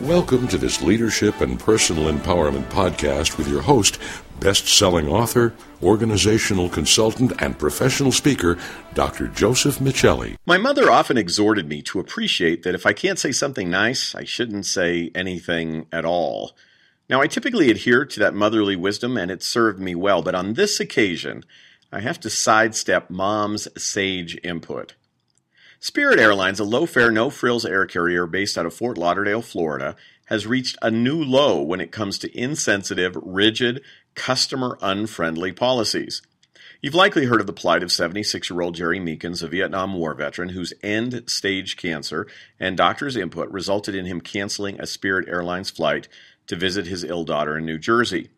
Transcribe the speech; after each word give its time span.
Welcome 0.00 0.48
to 0.48 0.56
this 0.56 0.80
leadership 0.80 1.42
and 1.42 1.60
personal 1.60 2.10
empowerment 2.10 2.64
podcast 2.70 3.36
with 3.36 3.46
your 3.46 3.60
host, 3.60 3.98
best 4.40 4.66
selling 4.68 5.06
author, 5.06 5.52
organizational 5.82 6.70
consultant, 6.70 7.34
and 7.42 7.58
professional 7.58 8.10
speaker, 8.10 8.56
Dr. 8.94 9.28
Joseph 9.28 9.78
Michelli. 9.78 10.36
My 10.46 10.56
mother 10.56 10.90
often 10.90 11.18
exhorted 11.18 11.68
me 11.68 11.82
to 11.82 12.00
appreciate 12.00 12.62
that 12.62 12.74
if 12.74 12.86
I 12.86 12.94
can't 12.94 13.18
say 13.18 13.32
something 13.32 13.68
nice, 13.68 14.14
I 14.14 14.24
shouldn't 14.24 14.64
say 14.64 15.10
anything 15.14 15.88
at 15.92 16.06
all. 16.06 16.56
Now, 17.10 17.20
I 17.20 17.26
typically 17.26 17.70
adhere 17.70 18.06
to 18.06 18.20
that 18.20 18.34
motherly 18.34 18.76
wisdom, 18.76 19.18
and 19.18 19.30
it 19.30 19.42
served 19.42 19.78
me 19.78 19.94
well, 19.94 20.22
but 20.22 20.34
on 20.34 20.54
this 20.54 20.80
occasion, 20.80 21.44
I 21.92 22.00
have 22.00 22.18
to 22.20 22.30
sidestep 22.30 23.10
mom's 23.10 23.68
sage 23.76 24.38
input. 24.42 24.94
Spirit 25.86 26.18
Airlines, 26.18 26.58
a 26.58 26.64
low 26.64 26.84
fare, 26.84 27.12
no 27.12 27.30
frills 27.30 27.64
air 27.64 27.86
carrier 27.86 28.26
based 28.26 28.58
out 28.58 28.66
of 28.66 28.74
Fort 28.74 28.98
Lauderdale, 28.98 29.40
Florida, 29.40 29.94
has 30.24 30.44
reached 30.44 30.76
a 30.82 30.90
new 30.90 31.22
low 31.22 31.62
when 31.62 31.80
it 31.80 31.92
comes 31.92 32.18
to 32.18 32.36
insensitive, 32.36 33.16
rigid, 33.22 33.80
customer 34.16 34.76
unfriendly 34.82 35.52
policies. 35.52 36.22
You've 36.82 36.96
likely 36.96 37.26
heard 37.26 37.40
of 37.40 37.46
the 37.46 37.52
plight 37.52 37.84
of 37.84 37.92
76 37.92 38.50
year 38.50 38.62
old 38.62 38.74
Jerry 38.74 38.98
Meekins, 38.98 39.44
a 39.44 39.46
Vietnam 39.46 39.94
War 39.94 40.12
veteran 40.14 40.48
whose 40.48 40.74
end 40.82 41.22
stage 41.28 41.76
cancer 41.76 42.26
and 42.58 42.76
doctor's 42.76 43.14
input 43.14 43.48
resulted 43.52 43.94
in 43.94 44.06
him 44.06 44.20
canceling 44.20 44.80
a 44.80 44.88
Spirit 44.88 45.28
Airlines 45.28 45.70
flight 45.70 46.08
to 46.48 46.56
visit 46.56 46.88
his 46.88 47.04
ill 47.04 47.22
daughter 47.22 47.58
in 47.58 47.64
New 47.64 47.78
Jersey. 47.78 48.30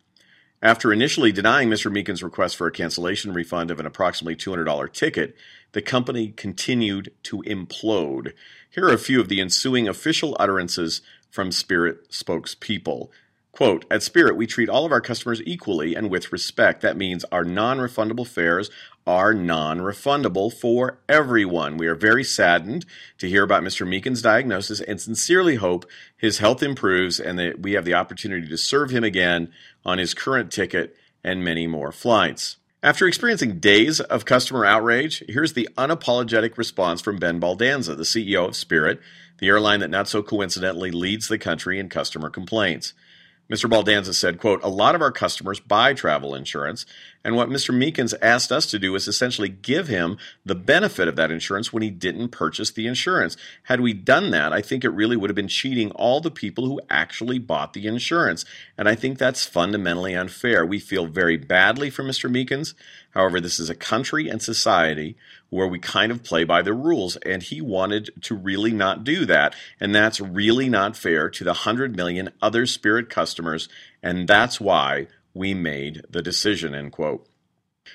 After 0.60 0.92
initially 0.92 1.30
denying 1.30 1.70
Mr. 1.70 1.90
Meekins' 1.90 2.22
request 2.22 2.56
for 2.56 2.66
a 2.66 2.72
cancellation 2.72 3.32
refund 3.32 3.70
of 3.70 3.78
an 3.78 3.86
approximately 3.86 4.34
$200 4.34 4.92
ticket, 4.92 5.36
the 5.72 5.82
company 5.82 6.32
continued 6.36 7.12
to 7.24 7.42
implode. 7.42 8.32
Here 8.70 8.84
are 8.86 8.94
a 8.94 8.98
few 8.98 9.20
of 9.20 9.28
the 9.28 9.40
ensuing 9.40 9.88
official 9.88 10.36
utterances 10.38 11.02
from 11.30 11.52
Spirit 11.52 12.10
spokespeople. 12.10 13.08
Quote, 13.52 13.84
at 13.90 14.04
Spirit, 14.04 14.36
we 14.36 14.46
treat 14.46 14.68
all 14.68 14.86
of 14.86 14.92
our 14.92 15.00
customers 15.00 15.42
equally 15.44 15.96
and 15.96 16.10
with 16.10 16.30
respect. 16.30 16.80
That 16.80 16.96
means 16.96 17.24
our 17.32 17.42
non 17.42 17.78
refundable 17.78 18.26
fares 18.26 18.70
are 19.04 19.34
non 19.34 19.80
refundable 19.80 20.52
for 20.52 21.00
everyone. 21.08 21.76
We 21.76 21.88
are 21.88 21.96
very 21.96 22.22
saddened 22.22 22.86
to 23.18 23.28
hear 23.28 23.42
about 23.42 23.64
Mr. 23.64 23.84
Meekins' 23.84 24.22
diagnosis 24.22 24.80
and 24.80 25.00
sincerely 25.00 25.56
hope 25.56 25.86
his 26.16 26.38
health 26.38 26.62
improves 26.62 27.18
and 27.18 27.36
that 27.38 27.60
we 27.60 27.72
have 27.72 27.84
the 27.84 27.94
opportunity 27.94 28.46
to 28.46 28.56
serve 28.56 28.90
him 28.90 29.02
again 29.02 29.50
on 29.84 29.98
his 29.98 30.14
current 30.14 30.52
ticket 30.52 30.94
and 31.24 31.42
many 31.42 31.66
more 31.66 31.90
flights. 31.90 32.57
After 32.80 33.08
experiencing 33.08 33.58
days 33.58 33.98
of 33.98 34.24
customer 34.24 34.64
outrage, 34.64 35.24
here's 35.28 35.54
the 35.54 35.68
unapologetic 35.76 36.56
response 36.56 37.00
from 37.00 37.18
Ben 37.18 37.40
Baldanza, 37.40 37.96
the 37.96 38.04
CEO 38.04 38.46
of 38.46 38.54
Spirit, 38.54 39.00
the 39.38 39.48
airline 39.48 39.80
that 39.80 39.90
not 39.90 40.06
so 40.06 40.22
coincidentally 40.22 40.92
leads 40.92 41.26
the 41.26 41.38
country 41.38 41.80
in 41.80 41.88
customer 41.88 42.30
complaints. 42.30 42.94
Mr. 43.50 43.68
Baldanza 43.68 44.14
said, 44.14 44.38
quote, 44.38 44.62
a 44.62 44.68
lot 44.68 44.94
of 44.94 45.02
our 45.02 45.10
customers 45.10 45.58
buy 45.58 45.92
travel 45.92 46.36
insurance, 46.36 46.86
and 47.24 47.34
what 47.34 47.48
Mr. 47.48 47.74
Meekins 47.74 48.14
asked 48.22 48.52
us 48.52 48.66
to 48.66 48.78
do 48.78 48.94
is 48.94 49.08
essentially 49.08 49.48
give 49.48 49.88
him 49.88 50.18
the 50.46 50.54
benefit 50.54 51.08
of 51.08 51.16
that 51.16 51.30
insurance 51.30 51.72
when 51.72 51.82
he 51.82 51.90
didn't 51.90 52.28
purchase 52.28 52.70
the 52.70 52.86
insurance. 52.86 53.36
Had 53.64 53.80
we 53.80 53.92
done 53.92 54.30
that, 54.30 54.52
I 54.52 54.62
think 54.62 54.84
it 54.84 54.90
really 54.90 55.16
would 55.16 55.28
have 55.28 55.34
been 55.34 55.48
cheating 55.48 55.90
all 55.92 56.20
the 56.20 56.30
people 56.30 56.66
who 56.66 56.80
actually 56.88 57.38
bought 57.38 57.72
the 57.72 57.86
insurance. 57.86 58.44
And 58.76 58.88
I 58.88 58.94
think 58.94 59.18
that's 59.18 59.44
fundamentally 59.44 60.14
unfair. 60.14 60.64
We 60.64 60.78
feel 60.78 61.06
very 61.06 61.36
badly 61.36 61.90
for 61.90 62.04
Mr. 62.04 62.30
Meekins. 62.30 62.74
However, 63.10 63.40
this 63.40 63.58
is 63.58 63.68
a 63.68 63.74
country 63.74 64.28
and 64.28 64.40
society 64.40 65.16
where 65.50 65.66
we 65.66 65.78
kind 65.78 66.12
of 66.12 66.22
play 66.22 66.44
by 66.44 66.62
the 66.62 66.74
rules, 66.74 67.16
and 67.16 67.42
he 67.42 67.60
wanted 67.60 68.10
to 68.22 68.34
really 68.34 68.72
not 68.72 69.02
do 69.02 69.24
that. 69.26 69.54
And 69.80 69.94
that's 69.94 70.20
really 70.20 70.68
not 70.68 70.96
fair 70.96 71.28
to 71.30 71.42
the 71.42 71.50
100 71.50 71.96
million 71.96 72.30
other 72.40 72.64
Spirit 72.66 73.08
customers, 73.08 73.68
and 74.02 74.28
that's 74.28 74.60
why 74.60 75.08
we 75.38 75.54
made 75.54 76.02
the 76.10 76.20
decision, 76.20 76.74
end 76.74 76.92
quote. 76.92 77.26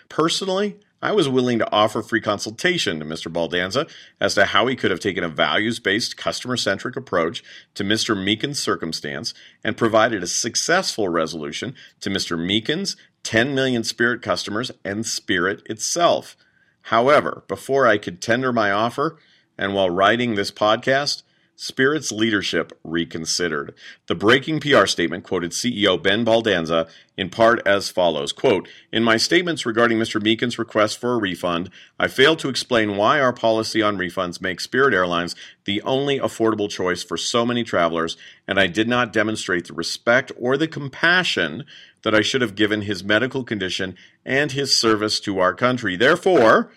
Personally, 0.08 0.80
I 1.02 1.12
was 1.12 1.28
willing 1.28 1.60
to 1.60 1.70
offer 1.70 2.02
free 2.02 2.22
consultation 2.22 3.00
to 3.00 3.06
Mr. 3.06 3.32
Baldanza 3.32 3.90
as 4.22 4.36
to 4.36 4.46
how 4.46 4.68
he 4.68 4.78
could 4.78 4.90
have 4.90 5.02
taken 5.02 5.26
a 5.26 5.28
values 5.28 5.78
based, 5.80 6.16
customer 6.16 6.56
centric 6.56 6.96
approach 6.96 7.44
to 7.76 7.84
Mr. 7.84 8.16
Meekins' 8.16 8.56
circumstance 8.56 9.34
and 9.62 9.76
provided 9.76 10.24
a 10.24 10.28
successful 10.28 11.10
resolution 11.10 11.76
to 12.00 12.10
Mr. 12.10 12.38
Meekins, 12.38 12.96
10 13.24 13.54
million 13.54 13.84
Spirit 13.84 14.22
customers, 14.22 14.72
and 14.86 15.06
Spirit 15.06 15.62
itself. 15.70 16.38
However, 16.84 17.44
before 17.50 17.86
I 17.86 17.98
could 17.98 18.22
tender 18.22 18.54
my 18.54 18.72
offer, 18.72 19.18
and 19.58 19.76
while 19.76 19.90
writing 19.90 20.36
this 20.36 20.52
podcast, 20.52 21.24
Spirit's 21.56 22.12
leadership 22.12 22.78
reconsidered. 22.84 23.74
The 24.08 24.16
breaking 24.16 24.60
PR 24.60 24.86
statement 24.86 25.24
quoted 25.24 25.52
CEO 25.52 26.02
Ben 26.02 26.26
Baldanza 26.26 26.90
in 27.16 27.30
part 27.30 27.62
as 27.66 27.90
follows 27.90 28.32
quote, 28.32 28.68
In 28.92 29.04
my 29.04 29.18
statements 29.18 29.66
regarding 29.66 30.00
Mr. 30.00 30.22
Meekins' 30.22 30.58
request 30.58 30.98
for 30.98 31.14
a 31.14 31.20
refund, 31.20 31.70
I 32.00 32.08
failed 32.08 32.40
to 32.40 32.50
explain 32.50 32.98
why 32.98 33.20
our 33.20 33.34
policy 33.34 33.82
on 33.82 33.98
refunds 33.98 34.42
makes 34.42 34.64
Spirit 34.64 34.94
Airlines 34.94 35.36
the 35.66 35.82
only 35.84 36.20
affordable 36.20 36.70
choice 36.70 37.04
for 37.04 37.18
so 37.18 37.46
many 37.46 37.64
travelers, 37.64 38.18
and 38.48 38.60
I 38.60 38.68
did 38.68 38.88
not 38.88 39.14
demonstrate 39.14 39.68
the 39.68 39.74
respect 39.74 40.32
or 40.40 40.58
the 40.58 40.68
compassion 40.68 41.66
that 42.02 42.16
I 42.16 42.22
should 42.22 42.42
have 42.42 42.56
given 42.56 42.82
his 42.82 43.04
medical 43.04 43.44
condition 43.44 43.96
and 44.26 44.52
his 44.52 44.76
service 44.76 45.20
to 45.22 45.40
our 45.40 45.54
country. 45.54 45.96
Therefore, 45.96 46.72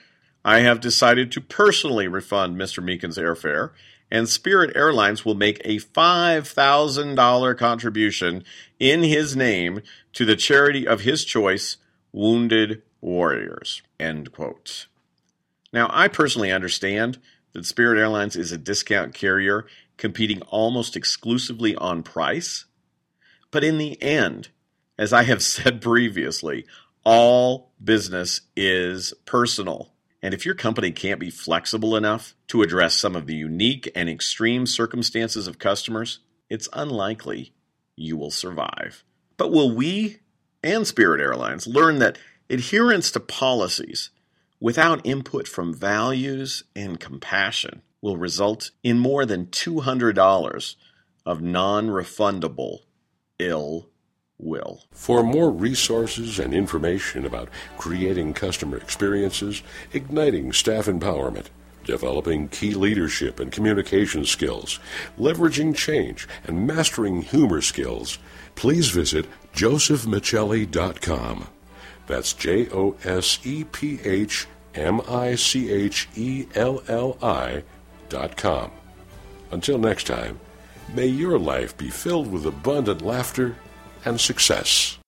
I 0.45 0.61
have 0.61 0.81
decided 0.81 1.33
to 1.33 1.41
personally 1.41 2.07
refund 2.07 2.57
Mr. 2.57 2.85
Meekins' 2.85 3.19
airfare, 3.19 3.71
and 4.11 4.29
Spirit 4.29 4.77
Airlines 4.77 5.25
will 5.25 5.35
make 5.35 5.61
a 5.65 5.79
$5,000 5.79 7.59
contribution 7.59 8.45
in 8.79 9.03
his 9.03 9.35
name 9.35 9.81
to 10.13 10.25
the 10.25 10.37
charity 10.37 10.87
of 10.87 11.01
his 11.01 11.25
choice, 11.25 11.77
Wounded 12.13 12.83
Warriors. 13.01 13.83
End 13.99 14.33
quote. 14.33 14.87
Now, 15.73 15.91
I 15.93 16.09
personally 16.09 16.53
understand 16.53 17.19
that 17.53 17.67
Spirit 17.67 17.99
Airlines 17.99 18.37
is 18.37 18.53
a 18.53 18.59
discount 18.59 19.15
carrier 19.15 19.67
competing 19.97 20.43
almost 20.43 20.97
exclusively 20.97 21.75
on 21.77 22.03
price. 22.03 22.67
But 23.51 23.65
in 23.65 23.79
the 23.79 24.01
end, 24.03 24.51
as 24.99 25.13
I 25.13 25.25
have 25.25 25.43
said 25.43 25.81
previously, 25.81 26.67
all 27.05 27.73
business 27.83 28.43
is 28.57 29.15
personal. 29.25 29.93
And 30.27 30.35
if 30.35 30.45
your 30.45 30.57
company 30.57 30.91
can't 30.91 31.21
be 31.21 31.31
flexible 31.31 31.95
enough 31.95 32.35
to 32.49 32.63
address 32.63 32.95
some 32.97 33.15
of 33.15 33.29
the 33.29 33.37
unique 33.37 33.89
and 33.95 34.09
extreme 34.09 34.67
circumstances 34.67 35.47
of 35.47 35.61
customers, 35.61 36.19
it's 36.51 36.69
unlikely 36.73 37.53
you 37.95 38.17
will 38.17 38.33
survive. 38.33 39.05
But 39.37 39.53
will 39.53 39.73
we 39.73 40.19
and 40.65 40.85
Spirit 40.85 41.21
Airlines 41.21 41.69
learn 41.69 42.01
that 42.01 42.19
adherence 42.51 43.13
to 43.13 43.21
policies 43.21 44.11
without 44.59 45.07
input 45.07 45.47
from 45.47 45.73
values 45.73 46.65
and 46.75 46.99
compassion 46.99 47.83
will 48.03 48.17
result 48.17 48.73
in 48.83 48.99
more 48.99 49.27
than 49.27 49.47
$200 49.47 50.75
of 51.25 51.41
non 51.41 51.87
refundable 51.87 52.79
ill 53.39 53.91
will. 54.39 54.83
For 54.93 55.23
more 55.23 55.51
resources 55.51 56.39
and 56.39 56.53
information 56.53 57.25
about 57.25 57.49
creating 57.79 58.35
customer 58.35 58.77
experiences, 58.77 59.63
igniting 59.93 60.53
staff 60.53 60.87
empowerment, 60.87 61.47
developing 61.85 62.49
key 62.49 62.75
leadership 62.75 63.41
and 63.41 63.53
communication 63.53 64.25
skills, 64.25 64.79
leveraging 65.19 65.75
change, 65.75 66.29
and 66.45 66.67
mastering 66.67 67.23
humor 67.23 67.61
skills, 67.61 68.19
please 68.55 68.91
visit 68.91 69.27
josephmichelli.com. 69.55 71.49
That's 72.07 72.33
J 72.35 72.69
O 72.71 72.97
S 73.05 73.39
E 73.45 73.65
P 73.65 74.01
H 74.05 74.47
M 74.75 75.01
I 75.09 75.35
C 75.35 75.73
H 75.73 76.09
E 76.15 76.47
L 76.55 76.83
L 76.87 77.19
I 77.23 77.65
dot 78.09 78.37
com. 78.37 78.71
Until 79.51 79.79
next 79.79 80.07
time, 80.07 80.39
may 80.95 81.07
your 81.07 81.39
life 81.39 81.77
be 81.77 81.91
filled 81.91 82.31
with 82.31 82.47
abundant 82.47 83.03
laughter 83.03 83.57
and 84.05 84.21
success. 84.21 84.99